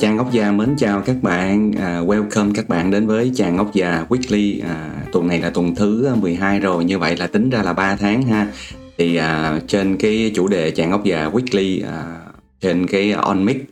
[0.00, 3.74] Trang Ngốc Già mến chào các bạn, à, welcome các bạn đến với Chàng Ngốc
[3.74, 4.62] Già Weekly.
[4.64, 7.96] À, Tuần này là tuần thứ 12 rồi, như vậy là tính ra là 3
[7.96, 8.52] tháng ha.
[8.98, 12.20] Thì à, trên cái chủ đề Chàng Ngốc Già Weekly à,
[12.60, 13.64] trên cái On Mic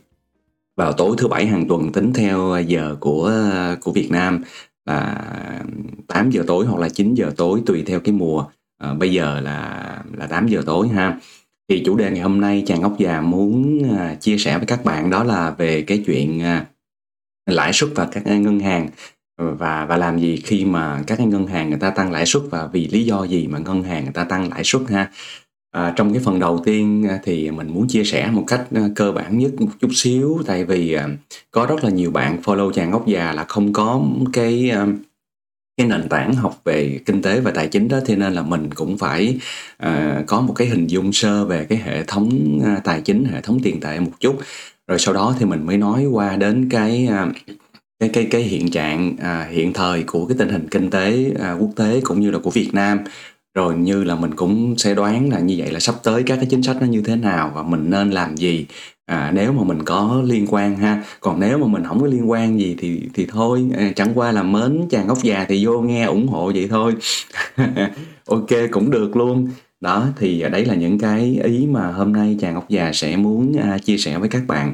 [0.77, 3.33] vào tối thứ bảy hàng tuần tính theo giờ của
[3.81, 4.43] của Việt Nam
[4.85, 5.23] là
[6.07, 8.45] 8 giờ tối hoặc là 9 giờ tối tùy theo cái mùa.
[8.77, 11.17] À, bây giờ là là 8 giờ tối ha
[11.69, 14.85] thì chủ đề ngày hôm nay chàng ngốc già muốn à, chia sẻ với các
[14.85, 16.65] bạn đó là về cái chuyện à,
[17.45, 18.87] lãi suất và các ngân hàng.
[19.39, 22.43] Ừ, và và làm gì khi mà các ngân hàng người ta tăng lãi suất
[22.51, 25.11] và vì lý do gì mà ngân hàng người ta tăng lãi suất ha?
[25.71, 28.81] À, trong cái phần đầu tiên à, thì mình muốn chia sẻ một cách à,
[28.95, 30.41] cơ bản nhất một chút xíu.
[30.45, 31.07] Tại vì à,
[31.51, 34.01] có rất là nhiều bạn follow chàng ngốc già là không có
[34.33, 34.71] cái
[35.79, 38.73] cái nền tảng học về kinh tế và tài chính đó thế nên là mình
[38.73, 39.37] cũng phải
[39.85, 43.41] uh, có một cái hình dung sơ về cái hệ thống uh, tài chính hệ
[43.41, 44.39] thống tiền tệ một chút.
[44.87, 47.35] Rồi sau đó thì mình mới nói qua đến cái uh,
[47.99, 51.61] cái cái cái hiện trạng uh, hiện thời của cái tình hình kinh tế uh,
[51.61, 52.99] quốc tế cũng như là của Việt Nam
[53.55, 56.45] rồi như là mình cũng sẽ đoán là như vậy là sắp tới các cái
[56.49, 58.65] chính sách nó như thế nào và mình nên làm gì.
[59.05, 62.29] À, nếu mà mình có liên quan ha còn nếu mà mình không có liên
[62.29, 65.81] quan gì thì thì thôi à, chẳng qua là mến chàng ốc già thì vô
[65.81, 66.95] nghe ủng hộ vậy thôi.
[68.27, 69.49] Ok cũng được luôn.
[69.81, 73.57] Đó thì đấy là những cái ý mà hôm nay chàng ốc già sẽ muốn
[73.57, 74.73] à, chia sẻ với các bạn.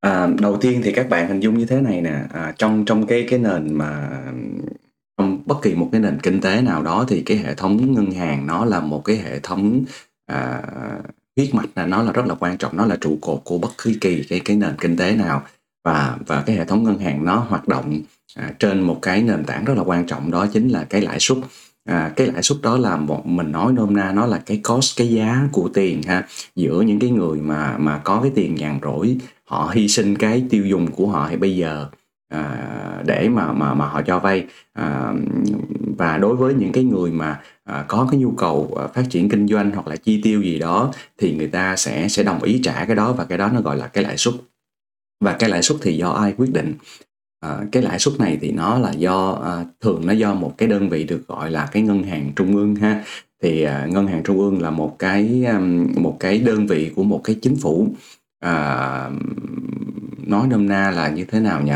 [0.00, 2.22] À, đầu tiên thì các bạn hình dung như thế này nè.
[2.32, 4.22] À, trong trong cái cái nền mà
[5.20, 8.10] trong bất kỳ một cái nền kinh tế nào đó thì cái hệ thống ngân
[8.10, 9.84] hàng nó là một cái hệ thống
[10.26, 10.62] à,
[11.36, 13.70] huyết mạch là nó là rất là quan trọng nó là trụ cột của bất
[13.78, 15.42] cứ kỳ cái cái nền kinh tế nào.
[15.84, 18.00] Và và cái hệ thống ngân hàng nó hoạt động
[18.36, 21.16] à, trên một cái nền tảng rất là quan trọng đó chính là cái lãi
[21.20, 21.38] suất.
[21.84, 24.98] À, cái lãi suất đó là một mình nói nôm na nó là cái cost
[24.98, 26.26] cái giá của tiền ha.
[26.56, 30.44] Giữa những cái người mà mà có cái tiền nhàn rỗi họ hy sinh cái
[30.50, 31.86] tiêu dùng của họ thì bây giờ
[32.30, 34.46] à, để mà mà mà họ cho vay.
[34.72, 35.12] À,
[35.98, 39.28] và đối với những cái người mà à, có cái nhu cầu à, phát triển
[39.28, 42.60] kinh doanh hoặc là chi tiêu gì đó thì người ta sẽ sẽ đồng ý
[42.62, 44.34] trả cái đó và cái đó nó gọi là cái lãi suất.
[45.24, 46.74] Và cái lãi suất thì do ai quyết định?
[47.40, 50.68] À, cái lãi suất này thì nó là do à, thường nó do một cái
[50.68, 53.04] đơn vị được gọi là cái ngân hàng trung ương ha.
[53.42, 57.02] Thì à, ngân hàng trung ương là một cái um, một cái đơn vị của
[57.02, 57.88] một cái chính phủ.
[58.40, 59.10] À,
[60.26, 61.72] nói nôm na là như thế nào nhỉ?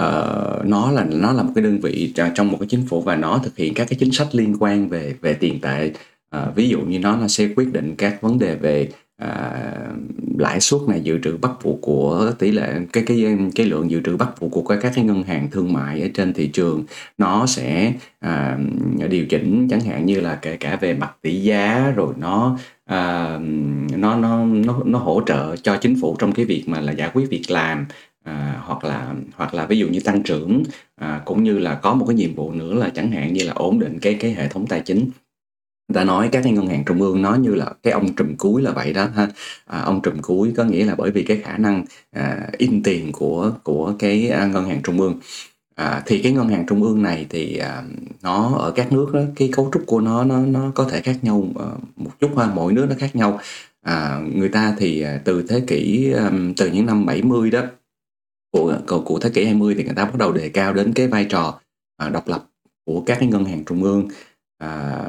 [0.00, 3.16] Uh, nó là nó là một cái đơn vị trong một cái chính phủ và
[3.16, 5.92] nó thực hiện các cái chính sách liên quan về về tiền tệ.
[6.36, 9.52] Uh, ví dụ như nó là sẽ quyết định các vấn đề về à,
[10.38, 14.00] lãi suất này dự trữ bắt buộc của tỷ lệ cái cái cái lượng dự
[14.04, 16.84] trữ bắt buộc của các cái ngân hàng thương mại ở trên thị trường.
[17.18, 18.58] Nó sẽ à,
[19.08, 23.38] điều chỉnh chẳng hạn như là kể cả về mặt tỷ giá rồi nó à,
[23.96, 27.10] nó nó nó nó hỗ trợ cho chính phủ trong cái việc mà là giải
[27.14, 27.86] quyết việc làm
[28.26, 30.62] à, hoặc là hoặc là ví dụ như tăng trưởng
[30.96, 33.52] à, cũng như là có một cái nhiệm vụ nữa là chẳng hạn như là
[33.52, 35.10] ổn định cái cái hệ thống tài chính.
[35.94, 38.62] Ta nói các cái ngân hàng trung ương nói như là cái ông trùm cuối
[38.62, 39.28] là vậy đó ha.
[39.66, 43.12] À, ông trùm cuối có nghĩa là bởi vì cái khả năng à, in tiền
[43.12, 45.20] của của cái à, ngân hàng trung ương.
[45.74, 47.82] À, thì cái ngân hàng trung ương này thì à,
[48.22, 51.16] nó ở các nước đó cái cấu trúc của nó nó nó có thể khác
[51.22, 51.66] nhau à,
[51.96, 53.40] một chút ha mỗi nước nó khác nhau.
[53.82, 56.12] À, người ta thì à, từ thế kỷ
[56.56, 57.62] từ những năm 70 đó
[58.56, 61.24] của của, thế kỷ 20 thì người ta bắt đầu đề cao đến cái vai
[61.24, 61.60] trò
[61.96, 62.44] à, độc lập
[62.84, 64.08] của các cái ngân hàng trung ương.
[64.58, 65.02] À,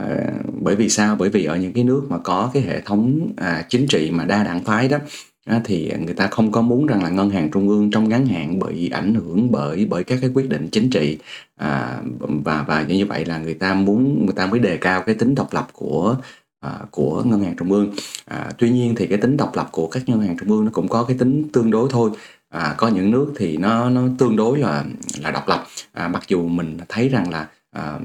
[0.62, 1.16] bởi vì sao?
[1.16, 4.26] Bởi vì ở những cái nước mà có cái hệ thống à, chính trị mà
[4.26, 4.98] đa đảng phái đó
[5.46, 8.26] à, thì người ta không có muốn rằng là ngân hàng trung ương trong ngắn
[8.26, 11.18] hạn bị ảnh hưởng bởi bởi các cái quyết định chính trị.
[11.56, 15.16] À, và và như vậy là người ta muốn người ta mới đề cao cái
[15.16, 16.16] tính độc lập của
[16.60, 17.94] à, của ngân hàng trung ương.
[18.26, 20.72] À, tuy nhiên thì cái tính độc lập của các ngân hàng trung ương nó
[20.74, 22.12] cũng có cái tính tương đối thôi
[22.50, 24.86] à, có những nước thì nó nó tương đối là
[25.22, 25.66] là độc lập.
[25.94, 28.00] À, mặc dù mình thấy rằng là à,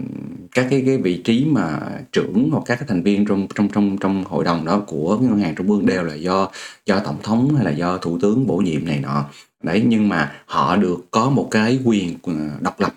[0.54, 1.80] các cái cái vị trí mà
[2.12, 5.38] trưởng hoặc các cái thành viên trong trong trong trong hội đồng đó của ngân
[5.38, 6.48] hàng trung ương đều là do
[6.86, 9.24] do tổng thống hay là do thủ tướng bổ nhiệm này nọ.
[9.62, 12.92] Đấy nhưng mà họ được có một cái quyền à, độc lập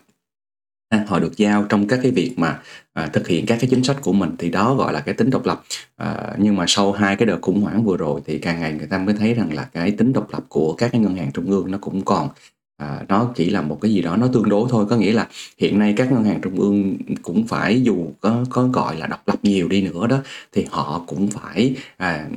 [1.08, 2.60] họ được giao trong các cái việc mà
[2.94, 5.30] à, thực hiện các cái chính sách của mình thì đó gọi là cái tính
[5.30, 5.64] độc lập.
[5.98, 8.88] À, nhưng mà sau hai cái đợt khủng hoảng vừa rồi thì càng ngày người
[8.88, 11.52] ta mới thấy rằng là cái tính độc lập của các cái ngân hàng trung
[11.52, 12.30] ương nó cũng còn
[12.78, 14.86] à, nó chỉ là một cái gì đó nó tương đối thôi.
[14.90, 15.28] Có nghĩa là
[15.58, 19.28] hiện nay các ngân hàng trung ương cũng phải dù có có gọi là độc
[19.28, 20.18] lập nhiều đi nữa đó
[20.54, 22.28] thì họ cũng phải à,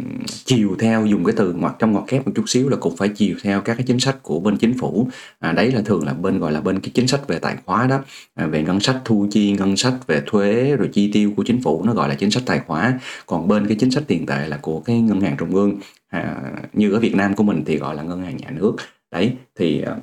[0.44, 3.08] chiều theo dùng cái từ ngoặc trong ngoặc kép một chút xíu là cũng phải
[3.08, 5.08] chiều theo các cái chính sách của bên chính phủ.
[5.38, 7.86] À, đấy là thường là bên gọi là bên cái chính sách về tài khóa
[7.86, 7.98] đó.
[8.34, 11.62] À, về ngân sách thu chi ngân sách về thuế rồi chi tiêu của chính
[11.62, 14.48] phủ nó gọi là chính sách tài khóa còn bên cái chính sách tiền tệ
[14.48, 16.36] là của cái ngân hàng trung ương à,
[16.72, 18.76] như ở Việt Nam của mình thì gọi là ngân hàng nhà nước.
[19.10, 19.96] Đấy thì à,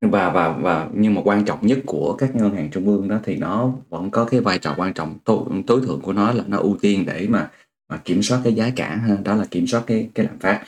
[0.00, 3.18] và và và nhưng mà quan trọng nhất của các ngân hàng trung ương đó
[3.24, 5.18] thì nó vẫn có cái vai trò quan trọng.
[5.24, 7.50] Tối, tối thượng của nó là nó ưu tiên để mà
[7.88, 10.60] mà kiểm soát cái giá cả ha đó là kiểm soát cái cái lạm phát.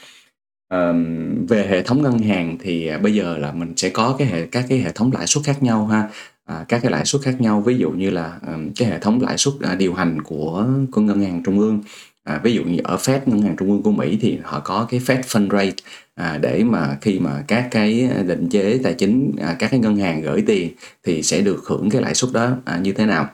[0.70, 4.28] Um, về hệ thống ngân hàng thì à, bây giờ là mình sẽ có cái
[4.28, 6.08] hệ các cái hệ thống lãi suất khác nhau ha.
[6.44, 9.20] À, các cái lãi suất khác nhau ví dụ như là um, cái hệ thống
[9.20, 11.80] lãi suất à, điều hành của của ngân hàng trung ương
[12.24, 14.86] à, ví dụ như ở Fed ngân hàng trung ương của Mỹ thì họ có
[14.90, 15.76] cái Fed Fund Rate
[16.14, 19.96] à, để mà khi mà các cái định chế tài chính à, các cái ngân
[19.96, 20.70] hàng gửi tiền
[21.02, 23.30] thì sẽ được hưởng cái lãi suất đó à, như thế nào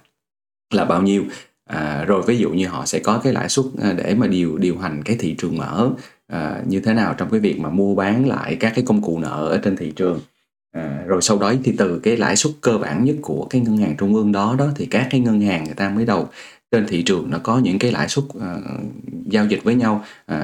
[0.75, 1.25] là bao nhiêu.
[1.65, 4.59] À, rồi ví dụ như họ sẽ có cái lãi suất à, để mà điều
[4.59, 5.91] điều hành cái thị trường mở
[6.27, 9.19] à, như thế nào trong cái việc mà mua bán lại các cái công cụ
[9.19, 10.21] nợ ở trên thị trường.
[10.73, 13.77] À, rồi sau đó thì từ cái lãi suất cơ bản nhất của cái ngân
[13.77, 16.29] hàng trung ương đó đó thì các cái ngân hàng người ta mới đầu
[16.71, 18.43] trên thị trường nó có những cái lãi suất uh,
[19.25, 20.37] giao dịch với nhau uh,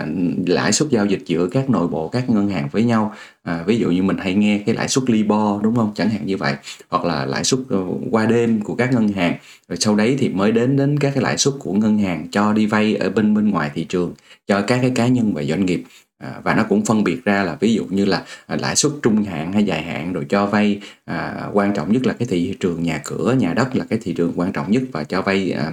[0.46, 3.14] lãi suất giao dịch giữa các nội bộ các ngân hàng với nhau.
[3.50, 5.92] Uh, ví dụ như mình hay nghe cái lãi suất libor đúng không?
[5.94, 6.54] Chẳng hạn như vậy.
[6.88, 9.36] Hoặc là lãi suất uh, qua đêm của các ngân hàng.
[9.68, 12.52] Rồi sau đấy thì mới đến đến các cái lãi suất của ngân hàng cho
[12.52, 14.14] đi vay ở bên bên ngoài thị trường
[14.46, 15.84] cho các cái cá nhân và doanh nghiệp.
[16.18, 18.92] À, và nó cũng phân biệt ra là ví dụ như là à, lãi suất
[19.02, 22.56] trung hạn hay dài hạn rồi cho vay à, quan trọng nhất là cái thị
[22.60, 25.50] trường nhà cửa nhà đất là cái thị trường quan trọng nhất và cho vay
[25.50, 25.72] à,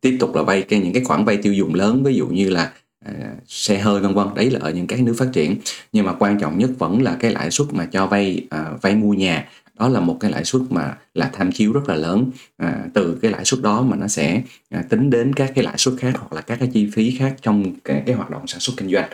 [0.00, 2.50] tiếp tục là vay cái những cái khoản vay tiêu dùng lớn ví dụ như
[2.50, 2.72] là
[3.04, 3.12] à,
[3.46, 5.56] xe hơi vân vân đấy là ở những cái nước phát triển.
[5.92, 8.94] Nhưng mà quan trọng nhất vẫn là cái lãi suất mà cho vay à, vay
[8.94, 9.48] mua nhà.
[9.78, 12.30] Đó là một cái lãi suất mà là tham chiếu rất là lớn.
[12.56, 15.78] À, từ cái lãi suất đó mà nó sẽ à, tính đến các cái lãi
[15.78, 18.60] suất khác hoặc là các cái chi phí khác trong cái, cái hoạt động sản
[18.60, 19.10] xuất kinh doanh.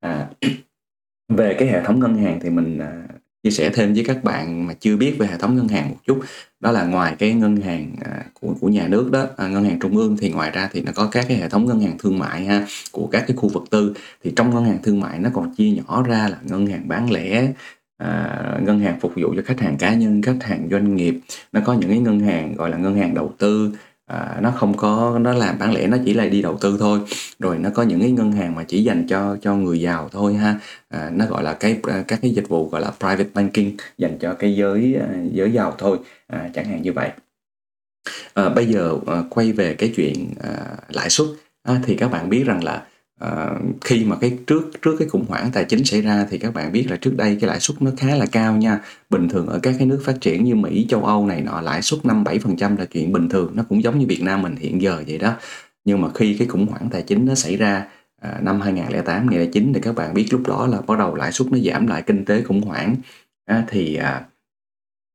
[0.00, 0.28] À,
[1.28, 3.02] về cái hệ thống ngân hàng thì mình à,
[3.42, 5.96] chia sẻ thêm với các bạn mà chưa biết về hệ thống ngân hàng một
[6.06, 6.20] chút.
[6.60, 9.78] Đó là ngoài cái ngân hàng à, của của nhà nước đó à, ngân hàng
[9.78, 12.18] trung ương thì ngoài ra thì nó có các cái hệ thống ngân hàng thương
[12.18, 13.94] mại ha của các cái khu vực tư.
[14.24, 17.12] Thì trong ngân hàng thương mại nó còn chia nhỏ ra là ngân hàng bán
[17.12, 17.52] lẻ
[17.98, 21.20] à, ngân hàng phục vụ cho khách hàng cá nhân khách hàng doanh nghiệp.
[21.52, 23.72] Nó có những cái ngân hàng gọi là ngân hàng đầu tư
[24.10, 27.00] à, nó không có nó làm bán lẻ nó chỉ là đi đầu tư thôi.
[27.38, 30.34] Rồi nó có những cái ngân hàng mà chỉ dành cho cho người giàu thôi
[30.34, 30.58] ha.
[30.88, 34.18] À, nó gọi là cái à, các cái dịch vụ gọi là private banking dành
[34.20, 35.98] cho cái giới à, giới giàu thôi.
[36.26, 37.10] À, chẳng hạn như vậy.
[38.34, 40.56] À, bây giờ à, quay về cái chuyện à,
[40.88, 41.26] lãi suất.
[41.62, 42.82] À, thì các bạn biết rằng là
[43.20, 43.50] À,
[43.80, 46.72] khi mà cái trước trước cái khủng hoảng tài chính xảy ra thì các bạn
[46.72, 48.80] biết là trước đây cái lãi suất nó khá là cao nha.
[49.10, 51.82] Bình thường ở các cái nước phát triển như Mỹ châu Âu này nọ lãi
[51.82, 54.42] suất năm bảy phần trăm là chuyện bình thường nó cũng giống như Việt Nam
[54.42, 55.34] mình hiện giờ vậy đó.
[55.84, 57.86] Nhưng mà khi cái khủng hoảng tài chính nó xảy ra
[58.20, 61.52] à, năm 2008 2009 thì các bạn biết lúc đó là bắt đầu lãi suất
[61.52, 62.96] nó giảm lại kinh tế khủng hoảng.
[63.46, 64.24] À, thì à,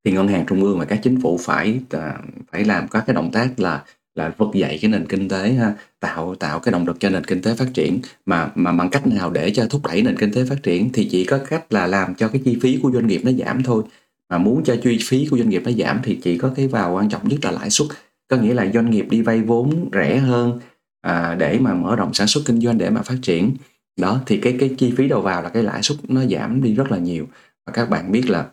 [0.06, 2.18] thì ngân hàng trung ương và các chính phủ phải à,
[2.52, 3.84] phải làm các cái động tác là
[4.16, 7.24] là vực dậy cái nền kinh tế ha tạo tạo cái động lực cho nền
[7.24, 8.00] kinh tế phát triển.
[8.26, 11.08] Mà mà bằng cách nào để cho thúc đẩy nền kinh tế phát triển thì
[11.12, 13.84] chỉ có cách là làm cho cái chi phí của doanh nghiệp nó giảm thôi.
[14.30, 16.94] Mà muốn cho chi phí của doanh nghiệp nó giảm thì chỉ có cái vào
[16.94, 17.88] quan trọng nhất là lãi suất.
[18.28, 20.60] Có nghĩa là doanh nghiệp đi vay vốn rẻ hơn
[21.02, 23.56] à, để mà mở rộng sản xuất kinh doanh để mà phát triển.
[24.00, 26.74] Đó thì cái cái chi phí đầu vào là cái lãi suất nó giảm đi
[26.76, 27.28] rất là nhiều.
[27.66, 28.46] Và các bạn biết là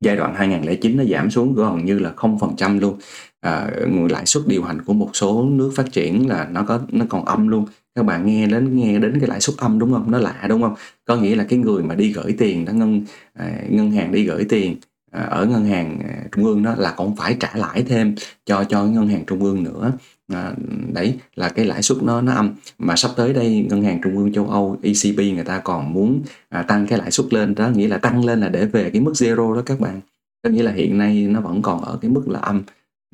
[0.00, 2.98] giai đoạn 2009 nó giảm xuống gần như là 0% luôn
[3.44, 3.70] à,
[4.10, 7.24] lãi suất điều hành của một số nước phát triển là nó có nó còn
[7.24, 7.66] âm luôn.
[7.94, 10.10] Các bạn nghe đến nghe đến cái lãi suất âm đúng không?
[10.10, 10.74] Nó lạ đúng không?
[11.04, 13.02] Có nghĩa là cái người mà đi gửi tiền đó ngân
[13.34, 14.76] à, ngân hàng đi gửi tiền
[15.10, 18.14] à, ở ngân hàng à, trung ương đó là còn phải trả lãi thêm
[18.46, 19.92] cho cho ngân hàng trung ương nữa.
[20.32, 20.52] À,
[20.92, 22.54] đấy là cái lãi suất nó nó âm.
[22.78, 26.22] Mà sắp tới đây ngân hàng trung ương châu Âu ECB người ta còn muốn
[26.48, 27.54] à, tăng cái lãi suất lên.
[27.54, 30.00] Đó nghĩa là tăng lên là để về cái mức zero đó các bạn.
[30.42, 32.62] Có nghĩa là hiện nay nó vẫn còn ở cái mức là âm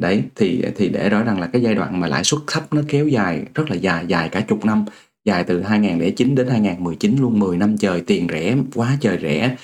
[0.00, 2.82] đấy thì thì để rõ rằng là cái giai đoạn mà lãi suất thấp nó
[2.88, 4.84] kéo dài rất là dài dài cả chục năm
[5.24, 9.56] dài từ 2009 đến 2019 luôn 10 năm trời tiền rẻ quá trời rẻ.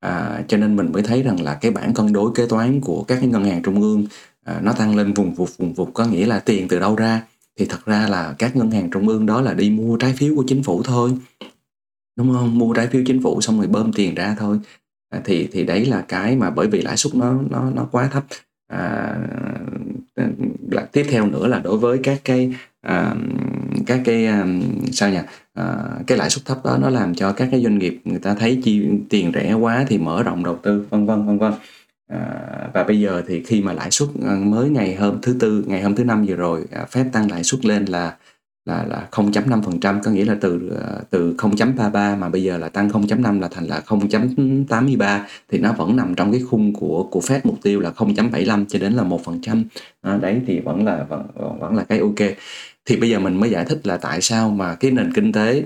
[0.00, 3.02] À, cho nên mình mới thấy rằng là cái bản cân đối kế toán của
[3.02, 4.06] các cái ngân hàng trung ương
[4.44, 7.22] à, nó tăng lên vùng vụt vùng vụt có nghĩa là tiền từ đâu ra?
[7.58, 10.36] Thì thật ra là các ngân hàng trung ương đó là đi mua trái phiếu
[10.36, 11.12] của chính phủ thôi
[12.16, 12.58] đúng không?
[12.58, 14.58] Mua trái phiếu chính phủ xong rồi bơm tiền ra thôi.
[15.10, 18.08] À, thì thì đấy là cái mà bởi vì lãi suất nó nó nó quá
[18.12, 18.24] thấp
[18.68, 19.16] à,
[20.14, 20.24] ừ,
[20.70, 23.14] là tiếp theo nữa là đối với các cái à,
[23.86, 24.46] các cái à,
[24.92, 25.18] sao nhỉ?
[25.54, 28.34] À, cái lãi suất thấp đó nó làm cho các cái doanh nghiệp người ta
[28.34, 31.52] thấy chi tiền rẻ quá thì mở rộng đầu tư vân vân vân vân.
[32.08, 32.18] À,
[32.74, 35.82] và bây giờ thì khi mà lãi suất à, mới ngày hôm thứ tư ngày
[35.82, 38.16] hôm thứ năm vừa rồi à, phép tăng lãi suất lên là
[38.64, 42.88] là là 0.5% có nghĩa là từ ờ, từ 0.33 mà bây giờ là tăng
[42.88, 47.40] 0.5 là thành là 0.83 thì nó vẫn nằm trong cái khung của của Fed
[47.44, 49.62] mục tiêu là 0.75 cho đến là 1%.
[50.02, 51.26] À, đấy thì vẫn là vẫn,
[51.60, 52.28] vẫn là cái ok.
[52.84, 55.64] Thì bây giờ mình mới giải thích là tại sao mà cái nền kinh tế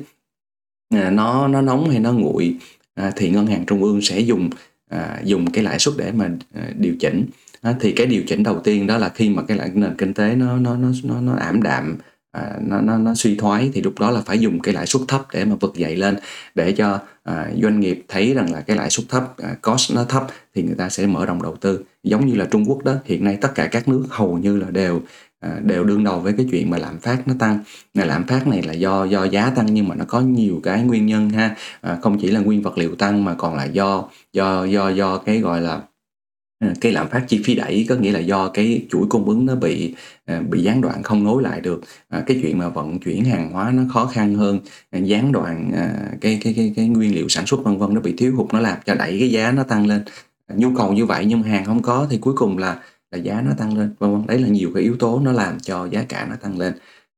[0.95, 2.57] à, nó nó nóng hay nó nguội
[2.95, 4.51] à, thì ngân hàng trung ương sẽ dùng
[4.89, 7.27] à, dùng cái lãi suất để mà à, điều chỉnh
[7.63, 10.35] à, thì cái điều chỉnh đầu tiên đó là khi mà cái nền kinh tế
[10.35, 11.97] nó nó nó nó, nó ảm đạm
[12.39, 15.03] à, nó, nó nó suy thoái thì lúc đó là phải dùng cái lãi suất
[15.09, 16.17] thấp để mà vực dậy lên
[16.55, 20.05] để cho à, doanh nghiệp thấy rằng là cái lãi suất thấp à, cost nó
[20.05, 21.85] thấp thì người ta sẽ mở rộng đầu tư.
[22.03, 24.71] Giống như là Trung Quốc đó hiện nay tất cả các nước hầu như là
[24.71, 25.03] đều
[25.41, 27.59] à, đều đương đầu với cái chuyện mà lạm phát nó tăng.
[27.95, 30.83] Là lạm phát này là do do giá tăng nhưng mà nó có nhiều cái
[30.83, 31.57] nguyên nhân ha.
[31.81, 35.19] À, không chỉ là nguyên vật liệu tăng mà còn là do do do do
[35.19, 35.81] cái gọi là
[36.61, 39.47] Ừ, cái lạm phát chi phí đẩy có nghĩa là do cái chuỗi cung ứng
[39.47, 41.81] nó bị à, bị gián đoạn không nối lại được.
[42.09, 44.61] À, cái chuyện mà vận chuyển hàng hóa nó khó khăn hơn
[44.91, 48.01] à, gián đoạn à, cái cái cái cái nguyên liệu sản xuất vân vân nó
[48.01, 50.03] bị thiếu hụt nó làm cho đẩy cái giá nó tăng lên.
[50.47, 53.41] À, nhu cầu như vậy nhưng hàng không có thì cuối cùng là là giá
[53.47, 54.27] nó tăng lên vân vân.
[54.27, 56.73] Đấy là nhiều cái yếu tố nó làm cho giá cả nó tăng lên.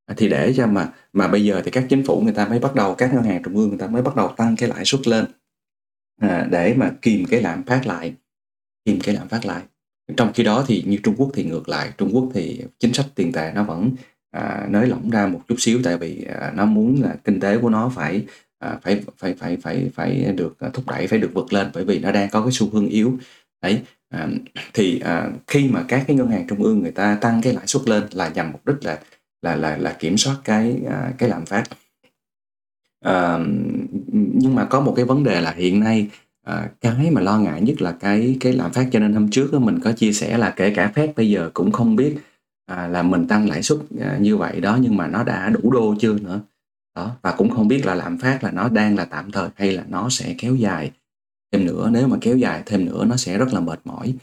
[0.07, 2.59] À, thì để cho mà mà bây giờ thì các chính phủ người ta mới
[2.59, 4.85] bắt đầu các ngân hàng trung ương người ta mới bắt đầu tăng cái lãi
[4.85, 5.25] suất lên
[6.21, 8.15] à, để mà kìm cái lạm phát lại
[8.91, 9.63] kìm cái lạm phát lại.
[10.17, 11.93] Trong khi đó thì như Trung Quốc thì ngược lại.
[11.99, 13.91] Trung Quốc thì chính sách tiền tệ nó vẫn
[14.31, 17.59] à, nới lỏng ra một chút xíu tại vì à, nó muốn là kinh tế
[17.59, 18.25] của nó phải
[18.59, 21.99] à, phải phải phải phải phải được thúc đẩy phải được vượt lên bởi vì
[21.99, 23.19] nó đang có cái xu hướng yếu.
[23.63, 24.29] Đấy à,
[24.75, 27.67] thì à, khi mà các cái ngân hàng trung ương người ta tăng cái lãi
[27.67, 28.99] suất lên là nhằm mục đích là
[29.43, 31.65] là là là kiểm soát cái à, cái lạm phát.
[33.05, 33.39] À,
[34.13, 36.09] nhưng mà có một cái vấn đề là hiện nay
[36.47, 38.89] à, cái mà lo ngại nhất là cái cái lạm phát.
[38.93, 41.73] Cho nên hôm trước mình có chia sẻ là kể cả phép bây giờ cũng
[41.73, 42.17] không biết
[42.67, 45.71] à, là mình tăng lãi suất à, như vậy đó nhưng mà nó đã đủ
[45.71, 46.41] đô chưa nữa.
[46.97, 49.73] Đó và cũng không biết là lạm phát là nó đang là tạm thời hay
[49.73, 50.91] là nó sẽ kéo dài
[51.53, 51.91] thêm nữa.
[51.93, 54.15] Nếu mà kéo dài thêm nữa nó sẽ rất là mệt mỏi.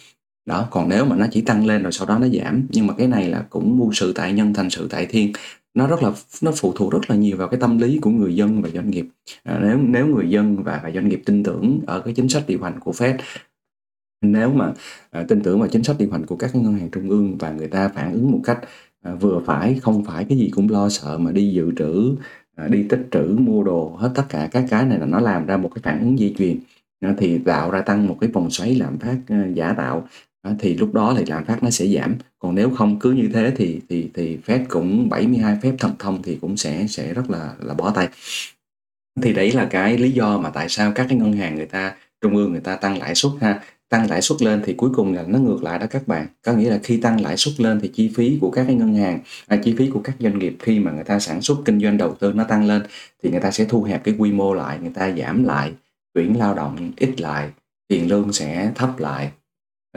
[0.45, 2.67] Đó còn nếu mà nó chỉ tăng lên rồi sau đó nó giảm.
[2.69, 5.33] Nhưng mà cái này là cũng muôn sự tại nhân thành sự tại thiên
[5.77, 8.35] nó rất là nó phụ thuộc rất là nhiều vào cái tâm lý của người
[8.35, 9.07] dân và doanh nghiệp.
[9.43, 12.43] À, nếu nếu người dân và, và doanh nghiệp tin tưởng ở cái chính sách
[12.47, 13.17] điều hành của Fed
[14.21, 14.73] nếu mà
[15.11, 17.51] à, tin tưởng vào chính sách điều hành của các ngân hàng trung ương và
[17.51, 18.59] người ta phản ứng một cách
[19.03, 22.15] à, vừa phải không phải cái gì cũng lo sợ mà đi dự trữ
[22.55, 25.45] à, đi tích trữ mua đồ hết tất cả các cái này là nó làm
[25.45, 26.59] ra một cái phản ứng dây chuyền
[26.99, 30.07] à, thì tạo ra tăng một cái vòng xoáy lạm phát à, giả tạo
[30.59, 32.15] thì lúc đó thì lạm phát nó sẽ giảm.
[32.39, 36.23] Còn nếu không cứ như thế thì thì thì Fed cũng 72 phép thần thông
[36.23, 38.09] thì cũng sẽ sẽ rất là là bó tay.
[39.21, 41.95] Thì đấy là cái lý do mà tại sao các cái ngân hàng người ta
[42.21, 43.61] trung ương người ta tăng lãi suất ha.
[43.89, 46.27] Tăng lãi suất lên thì cuối cùng là nó ngược lại đó các bạn.
[46.41, 48.95] Có nghĩa là khi tăng lãi suất lên thì chi phí của các cái ngân
[48.95, 51.79] hàng à, chi phí của các doanh nghiệp khi mà người ta sản xuất kinh
[51.79, 52.81] doanh đầu tư nó tăng lên
[53.23, 55.71] thì người ta sẽ thu hẹp cái quy mô lại người ta giảm lại
[56.13, 57.49] tuyển lao động ít lại
[57.87, 59.31] tiền lương sẽ thấp lại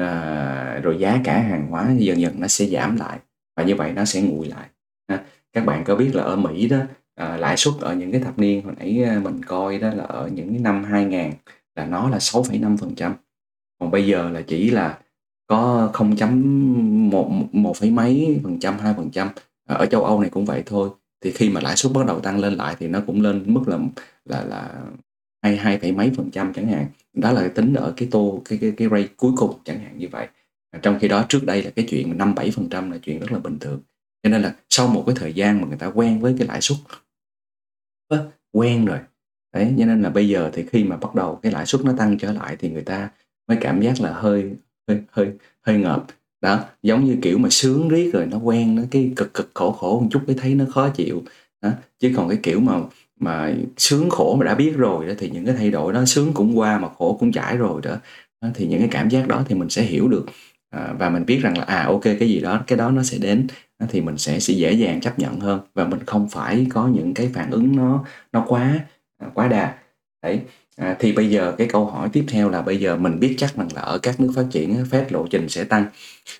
[0.00, 3.18] à, rồi giá cả hàng hóa dần dần nó sẽ giảm lại
[3.56, 4.68] và như vậy nó sẽ nguội lại.
[5.06, 6.78] À, các bạn có biết là ở Mỹ đó
[7.14, 10.04] à, lãi suất ở những cái thập niên hồi nãy à, mình coi đó là
[10.04, 11.30] ở những cái năm 2000
[11.74, 13.12] là nó là 6,5%
[13.80, 14.98] còn bây giờ là chỉ là
[15.50, 19.28] có 0.1 một phẩy mấy phần trăm hai phần trăm.
[19.68, 20.90] Ở châu Âu này cũng vậy thôi.
[21.20, 23.60] Thì khi mà lãi suất bắt đầu tăng lên lại thì nó cũng lên mức
[23.66, 23.78] là
[24.24, 24.82] là là
[25.42, 26.86] hay hai phẩy mấy phần trăm chẳng hạn.
[27.12, 30.08] Đó là tính ở cái tô, cái cái cái rate cuối cùng chẳng hạn như
[30.10, 30.28] vậy.
[30.82, 33.32] Trong khi đó trước đây là cái chuyện năm, bảy phần trăm là chuyện rất
[33.32, 33.80] là bình thường.
[34.22, 36.60] Cho nên là sau một cái thời gian mà người ta quen với cái lãi
[36.60, 36.78] suất
[38.52, 38.98] quen rồi,
[39.54, 41.92] đấy, cho nên là bây giờ thì khi mà bắt đầu cái lãi suất nó
[41.98, 43.10] tăng trở lại thì người ta
[43.48, 44.50] mới cảm giác là hơi
[44.88, 45.32] hơi hơi
[45.62, 46.06] hơi ngợp.
[46.40, 49.72] Đó, giống như kiểu mà sướng riết rồi nó quen nó cái cực cực khổ
[49.72, 51.22] khổ một chút mới thấy nó khó chịu,
[51.62, 51.70] đó.
[51.98, 52.80] chứ còn cái kiểu mà
[53.20, 56.32] mà sướng khổ mà đã biết rồi đó thì những cái thay đổi đó sướng
[56.32, 57.96] cũng qua mà khổ cũng trải rồi đó,
[58.42, 60.26] đó thì những cái cảm giác đó thì mình sẽ hiểu được
[60.70, 63.18] à, và mình biết rằng là à ok cái gì đó cái đó nó sẽ
[63.18, 63.46] đến
[63.88, 65.60] thì mình sẽ sẽ dễ dàng chấp nhận hơn.
[65.74, 68.80] Và mình không phải có những cái phản ứng nó nó quá
[69.18, 69.74] à, quá đà.
[70.22, 70.40] Đấy.
[70.76, 73.56] À, thì bây giờ cái câu hỏi tiếp theo là bây giờ mình biết chắc
[73.56, 75.86] rằng là ở các nước phát triển phép lộ trình sẽ tăng.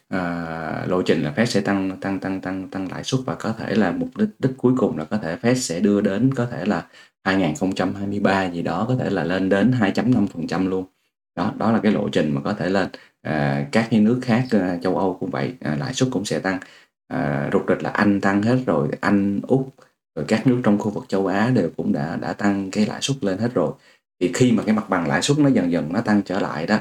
[0.09, 3.53] À, lộ trình là phép sẽ tăng tăng tăng tăng tăng lãi suất và có
[3.59, 6.47] thể là mục đích đích cuối cùng là có thể phép sẽ đưa đến có
[6.47, 6.87] thể là
[7.25, 10.85] 2023 gì đó có thể là lên đến 2.5% luôn.
[11.37, 12.89] Đó đó là cái lộ trình mà có thể lên
[13.23, 16.39] à, các cái nước khác à, châu Âu cũng vậy à, lãi suất cũng sẽ
[16.39, 16.59] tăng.
[17.09, 19.75] À, rụt rịch là Anh tăng hết rồi Anh Úc
[20.17, 23.01] rồi các nước trong khu vực châu Á đều cũng đã đã tăng cái lãi
[23.03, 23.73] suất lên hết rồi
[24.21, 26.67] thì khi mà cái mặt bằng lãi suất nó dần dần nó tăng trở lại
[26.67, 26.79] đó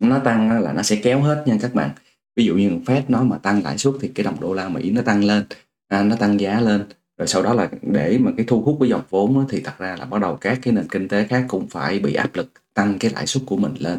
[0.00, 1.90] nó tăng là nó sẽ kéo hết nha các bạn.
[2.36, 4.90] Ví dụ như Fed nó mà tăng lãi suất thì cái đồng đô la Mỹ
[4.90, 5.44] nó tăng lên
[5.88, 6.84] à, nó tăng giá lên.
[7.18, 9.78] Rồi sau đó là để mà cái thu hút cái dòng vốn đó, thì thật
[9.78, 12.52] ra là bắt đầu các cái nền kinh tế khác cũng phải bị áp lực
[12.74, 13.98] tăng cái lãi suất của mình lên.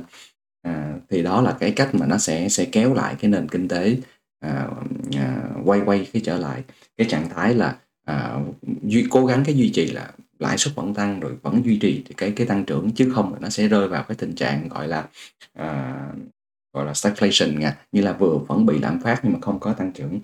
[0.61, 3.67] À, thì đó là cái cách mà nó sẽ sẽ kéo lại cái nền kinh
[3.67, 3.97] tế
[4.39, 4.67] à,
[5.15, 6.63] à, quay quay cái trở lại.
[6.97, 8.39] Cái trạng thái là à,
[8.83, 12.03] duy cố gắng cái duy trì là lãi suất vẫn tăng rồi vẫn duy trì
[12.17, 14.87] cái cái tăng trưởng chứ không là nó sẽ rơi vào cái tình trạng gọi
[14.87, 15.07] là
[15.53, 15.99] à,
[16.73, 19.73] gọi là stagflation nha như là vừa vẫn bị lạm phát nhưng mà không có
[19.73, 20.19] tăng trưởng.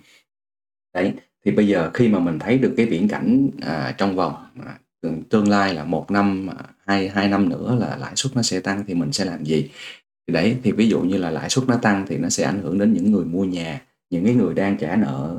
[0.94, 1.14] Đấy
[1.46, 4.36] thì bây giờ khi mà mình thấy được cái viễn cảnh à, trong vòng
[4.66, 4.78] à,
[5.30, 8.60] tương lai là một năm à, hai hai năm nữa là lãi suất nó sẽ
[8.60, 9.70] tăng thì mình sẽ làm gì?
[10.28, 12.62] Thì đấy thì ví dụ như là lãi suất nó tăng thì nó sẽ ảnh
[12.62, 15.36] hưởng đến những người mua nhà những cái người đang trả nợ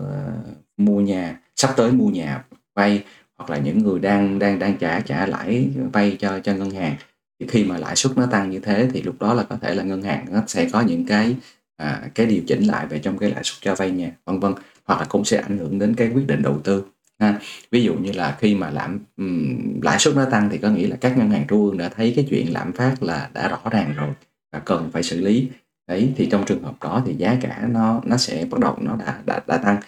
[0.47, 3.05] uh, mua nhà sắp tới mua nhà vay
[3.41, 6.95] hoặc là những người đang đang đang trả trả lãi vay cho cho ngân hàng.
[7.41, 9.75] Thì khi mà lãi suất nó tăng như thế thì lúc đó là có thể
[9.75, 11.37] là ngân hàng nó sẽ có những cái
[11.77, 14.55] à, cái điều chỉnh lại về trong cái lãi suất cho vay nhà vân vân
[14.85, 16.85] hoặc là cũng sẽ ảnh hưởng đến cái quyết định đầu tư
[17.19, 17.39] ha.
[17.71, 20.87] Ví dụ như là khi mà lạm um, lãi suất nó tăng thì có nghĩa
[20.87, 23.61] là các ngân hàng trung ương đã thấy cái chuyện lạm phát là đã rõ
[23.71, 24.11] ràng rồi
[24.53, 25.49] và cần phải xử lý.
[25.89, 28.97] Đấy thì trong trường hợp đó thì giá cả nó nó sẽ bắt đầu nó
[28.97, 29.81] đã đã, đã tăng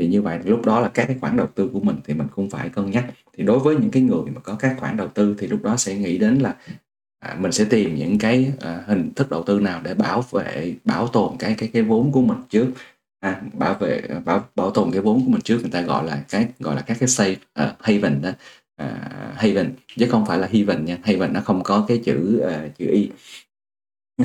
[0.00, 2.26] thì như vậy lúc đó là các cái khoản đầu tư của mình thì mình
[2.34, 3.04] cũng phải cân nhắc.
[3.36, 5.76] Thì đối với những cái người mà có các khoản đầu tư thì lúc đó
[5.76, 6.56] sẽ nghĩ đến là
[7.18, 10.74] à, mình sẽ tìm những cái à, hình thức đầu tư nào để bảo vệ
[10.84, 12.66] bảo tồn cái cái cái vốn của mình trước.
[13.20, 16.24] À, bảo vệ bảo bảo tồn cái vốn của mình trước người ta gọi là
[16.28, 18.30] cái gọi là các cái safe uh, à, haven đó.
[18.82, 20.98] Uh, haven chứ không phải là haven nha.
[21.02, 23.10] Haven nó không có cái chữ uh, chữ y.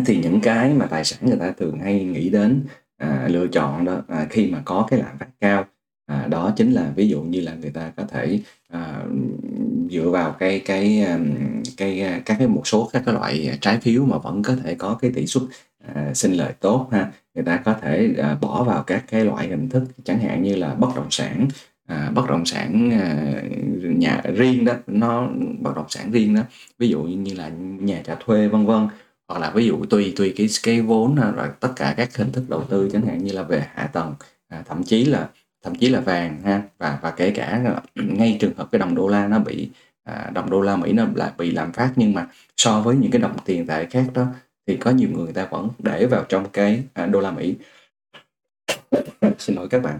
[0.05, 2.61] Thì những cái mà tài sản người ta thường hay nghĩ đến
[2.97, 5.65] à, lựa chọn đó à, khi mà có cái lạm phát cao
[6.05, 9.03] à, đó chính là ví dụ như là người ta có thể à,
[9.91, 11.19] dựa vào cái cái à,
[11.77, 14.75] cái à, các cái một số các cái loại trái phiếu mà vẫn có thể
[14.75, 15.43] có cái tỷ suất
[15.95, 19.47] à, sinh lời tốt ha người ta có thể à, bỏ vào các cái loại
[19.47, 21.47] hình thức chẳng hạn như là bất động sản
[21.87, 23.33] à, bất động sản à,
[23.81, 26.41] nhà riêng đó nó bất động sản riêng đó
[26.79, 27.49] ví dụ như là
[27.79, 28.87] nhà trả thuê vân vân
[29.27, 32.31] hoặc là ví dụ tùy tùy cái cái vốn à, rồi tất cả các hình
[32.31, 34.13] thức đầu tư chẳng hạn như là về hạ tầng
[34.47, 35.29] à, thậm chí là
[35.63, 39.07] thậm chí là vàng ha và và kể cả ngay trường hợp cái đồng đô
[39.07, 39.69] la nó bị
[40.03, 43.11] à, đồng đô la Mỹ nó lại bị làm phát nhưng mà so với những
[43.11, 44.25] cái đồng tiền tệ khác đó
[44.67, 47.55] thì có nhiều người, người ta vẫn để vào trong cái à, đô la Mỹ.
[49.37, 49.99] Xin lỗi các bạn.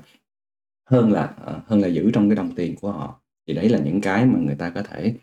[0.90, 3.20] Hơn là à, hơn là giữ trong cái đồng tiền của họ.
[3.48, 5.14] Thì đấy là những cái mà người ta có thể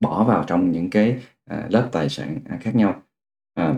[0.00, 3.02] bỏ vào trong những cái à, lớp tài sản à, khác nhau
[3.58, 3.74] à,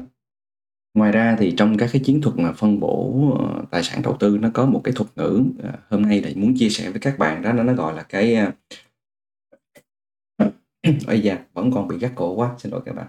[0.95, 4.17] ngoài ra thì trong các cái chiến thuật mà phân bổ ờ, tài sản đầu
[4.21, 7.01] tư nó có một cái thuật ngữ à, hôm nay thì muốn chia sẻ với
[7.01, 8.37] các bạn đó nó nó gọi là cái
[10.43, 10.49] uh,
[11.07, 13.07] ây da vẫn còn bị gắt cổ quá xin lỗi các bạn.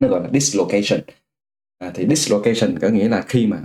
[0.00, 1.00] Nó gọi là dislocation.
[1.78, 3.62] À, thì dislocation có nghĩa là khi mà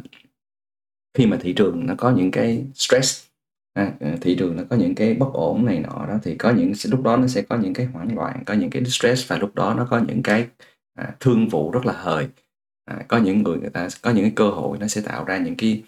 [1.14, 3.28] khi mà thị trường nó có những cái stress
[3.74, 6.52] à, à thị trường nó có những cái bất ổn này nọ đó thì có
[6.52, 9.38] những lúc đó nó sẽ có những cái hoảng loạn có những cái stress và
[9.38, 10.48] lúc đó nó có những cái
[10.96, 12.28] à, thương vụ rất là hời.
[12.86, 15.38] À, có những người người ta có những cái cơ hội nó sẽ tạo ra
[15.38, 15.84] những cái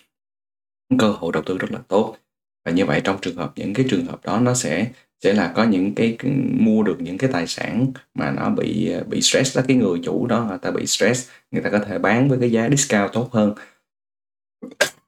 [0.99, 2.17] cơ hội đầu tư rất là tốt.
[2.65, 4.91] Và như vậy trong trường hợp những cái trường hợp đó nó sẽ
[5.23, 6.17] sẽ là có những cái
[6.59, 10.27] mua được những cái tài sản mà nó bị bị stress đó cái người chủ
[10.27, 13.29] đó người ta bị stress người ta có thể bán với cái giá discount tốt
[13.31, 13.53] hơn.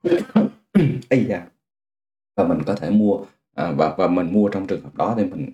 [1.30, 1.48] Da.
[2.36, 5.24] Và mình có thể mua à, và và mình mua trong trường hợp đó thì
[5.24, 5.52] mình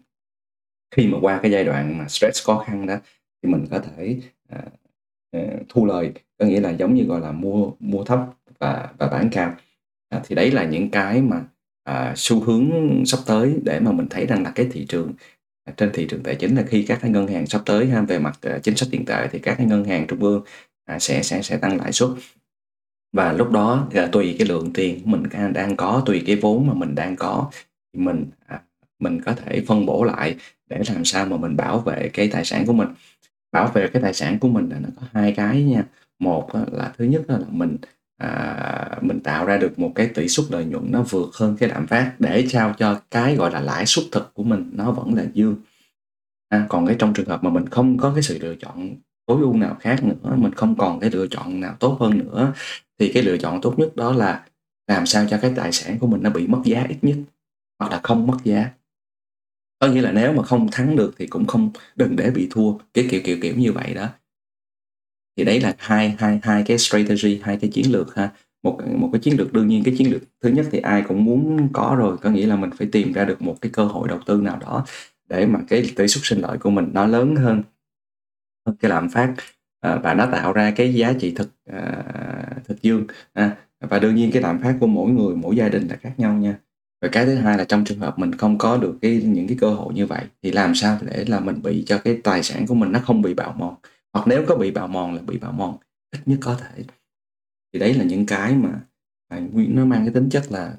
[0.95, 2.97] khi mà qua cái giai đoạn mà stress khó khăn đó
[3.43, 4.17] thì mình có thể
[4.49, 4.61] à,
[5.31, 8.19] à, thu lời có nghĩa là giống như gọi là mua mua thấp
[8.59, 9.55] và và bán cao.
[10.09, 11.41] À, thì đấy là những cái mà
[11.83, 12.71] à, xu hướng
[13.05, 15.13] sắp tới để mà mình thấy rằng là cái thị trường
[15.65, 18.01] à, trên thị trường tài chính là khi các cái ngân hàng sắp tới ha,
[18.01, 20.43] về mặt ờ, chính sách tiền tệ thì các cái ngân hàng trung ương
[20.85, 22.09] à, sẽ sẽ sẽ tăng lãi suất.
[23.13, 26.73] Và lúc đó à, tùy cái lượng tiền mình đang có tùy cái vốn mà
[26.73, 27.49] mình đang có
[27.93, 28.61] thì mình à,
[28.99, 30.35] mình có thể phân bổ lại
[30.69, 32.87] để làm sao mà mình bảo vệ cái tài sản của mình
[33.53, 35.83] bảo vệ cái tài sản của mình là nó có hai cái nha.
[36.19, 37.77] Một là thứ nhất là mình
[38.17, 41.69] à, mình tạo ra được một cái tỷ suất lợi nhuận nó vượt hơn cái
[41.69, 45.13] lạm phát để trao cho cái gọi là lãi suất thực của mình nó vẫn
[45.13, 45.55] là dương.
[46.49, 49.41] À, còn cái trong trường hợp mà mình không có cái sự lựa chọn tối
[49.41, 52.53] ưu nào khác nữa mình không còn cái lựa chọn nào tốt hơn nữa
[52.99, 54.45] thì cái lựa chọn tốt nhất đó là
[54.87, 57.15] làm sao cho cái tài sản của mình nó bị mất giá ít nhất
[57.79, 58.69] hoặc là không mất giá
[59.83, 62.73] có nghĩa là nếu mà không thắng được thì cũng không, đừng để bị thua,
[62.93, 64.07] cái kiểu kiểu kiểu như vậy đó.
[65.37, 68.29] Thì đấy là hai hai hai cái strategy, hai cái chiến lược ha.
[68.63, 71.25] Một một cái chiến lược đương nhiên, cái chiến lược thứ nhất thì ai cũng
[71.25, 74.07] muốn có rồi, có nghĩa là mình phải tìm ra được một cái cơ hội
[74.07, 74.85] đầu tư nào đó
[75.29, 77.63] để mà cái tỷ suất sinh lợi của mình nó lớn hơn.
[78.79, 79.33] Cái lạm phát
[79.81, 82.03] à, và nó tạo ra cái giá trị thực à,
[82.65, 83.07] thực dương
[83.79, 86.33] và đương nhiên cái lạm phát của mỗi người, mỗi gia đình là khác nhau
[86.33, 86.59] nha
[87.03, 89.57] và cái thứ hai là trong trường hợp mình không có được cái những cái
[89.61, 92.67] cơ hội như vậy thì làm sao để là mình bị cho cái tài sản
[92.67, 93.75] của mình nó không bị bào mòn?
[94.13, 95.77] Hoặc nếu có bị bào mòn là bị bào mòn
[96.11, 96.83] ít nhất có thể.
[97.73, 98.69] Thì đấy là những cái mà,
[99.29, 100.75] mà nó mang cái tính chất là,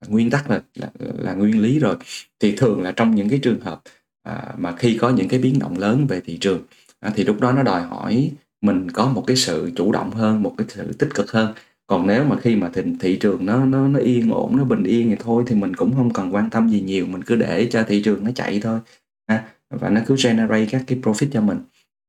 [0.00, 1.96] là nguyên tắc là, là là nguyên lý rồi.
[2.40, 3.82] Thì thường là trong những cái trường hợp
[4.22, 6.62] à, mà khi có những cái biến động lớn về thị trường
[7.00, 10.42] à, thì lúc đó nó đòi hỏi mình có một cái sự chủ động hơn
[10.42, 11.54] một cái sự tích cực hơn
[11.86, 14.84] còn nếu mà khi mà thị, thị trường nó nó nó yên ổn nó bình
[14.84, 17.68] yên thì thôi thì mình cũng không cần quan tâm gì nhiều mình cứ để
[17.70, 18.80] cho thị trường nó chạy thôi
[19.28, 19.44] ha.
[19.70, 21.58] Và nó cứ generate các cái profit cho mình.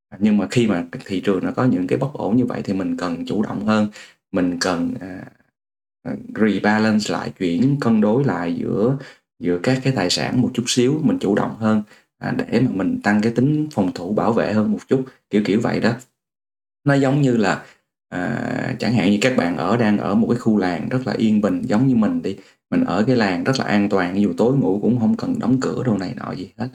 [0.09, 2.61] À, nhưng mà khi mà thị trường nó có những cái bất ổn như vậy
[2.63, 3.87] thì mình cần chủ động hơn
[4.31, 5.25] mình cần à,
[6.03, 8.97] à, rebalance lại chuyển cân đối lại giữa
[9.39, 11.81] giữa các cái tài sản một chút xíu mình chủ động hơn
[12.17, 15.41] à, để mà mình tăng cái tính phòng thủ bảo vệ hơn một chút kiểu
[15.45, 15.93] kiểu vậy đó.
[16.83, 17.65] Nó giống như là
[18.13, 21.13] à, chẳng hạn như các bạn ở đang ở một cái khu làng rất là
[21.13, 22.37] yên bình giống như mình đi.
[22.71, 25.57] Mình ở cái làng rất là an toàn dù tối ngủ cũng không cần đóng
[25.61, 26.67] cửa đồ này nọ gì hết.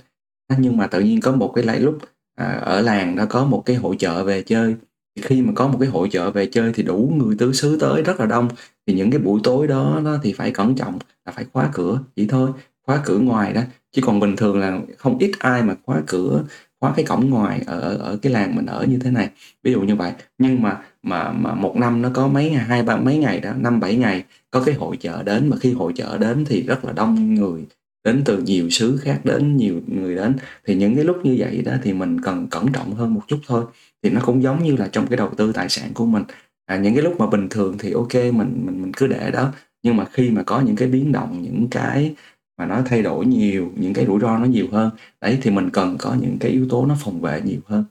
[0.58, 1.98] Nhưng mà tự nhiên có một cái lại lúc
[2.34, 4.76] à, ở làng nó có một cái hội chợ về chơi.
[5.16, 7.78] Thì khi mà có một cái hội chợ về chơi thì đủ người tứ xứ
[7.80, 8.48] tới rất là đông.
[8.86, 12.00] Thì những cái buổi tối đó, đó thì phải cẩn trọng là phải khóa cửa
[12.16, 12.50] chỉ thôi
[12.86, 13.62] khóa cửa ngoài đó.
[13.92, 16.44] Chứ còn bình thường là không ít ai mà khóa cửa
[16.80, 19.30] khóa cái cổng ngoài ở ở cái làng mình ở như thế này.
[19.62, 20.12] Ví dụ như vậy.
[20.38, 23.50] Nhưng mà mà mà một năm nó có mấy ngày hai ba mấy ngày đó
[23.58, 25.48] năm bảy ngày có cái hội chợ đến.
[25.48, 27.66] Mà khi hội chợ đến thì rất là đông người
[28.04, 30.34] đến từ nhiều xứ khác đến nhiều người đến.
[30.66, 33.38] Thì những cái lúc như vậy đó thì mình cần cẩn trọng hơn một chút
[33.46, 33.64] thôi.
[34.02, 36.24] Thì nó cũng giống như là trong cái đầu tư tài sản của mình.
[36.66, 38.32] À, những cái lúc mà bình thường thì ok mình
[38.66, 39.52] mình mình cứ để đó.
[39.82, 42.14] Nhưng mà khi mà có những cái biến động những cái
[42.58, 44.90] mà nó thay đổi nhiều những cái rủi ro nó nhiều hơn
[45.20, 47.84] đấy thì mình cần có những cái yếu tố nó phòng vệ nhiều hơn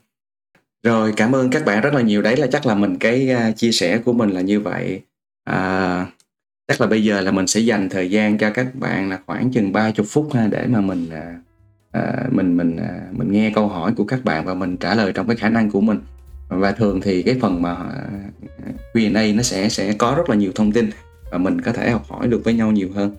[0.83, 2.21] rồi cảm ơn các bạn rất là nhiều.
[2.21, 5.01] Đấy là chắc là mình cái uh, chia sẻ của mình là như vậy.
[5.43, 6.05] À,
[6.67, 9.51] chắc là bây giờ là mình sẽ dành thời gian cho các bạn là khoảng
[9.51, 11.35] chừng 30 phút ha để mà mình à,
[11.91, 15.11] à, mình mình à, mình nghe câu hỏi của các bạn và mình trả lời
[15.13, 15.99] trong cái khả năng của mình.
[16.49, 18.03] Và thường thì cái phần mà à,
[18.93, 20.89] Q&A nó sẽ sẽ có rất là nhiều thông tin
[21.31, 23.15] và mình có thể học hỏi được với nhau nhiều hơn.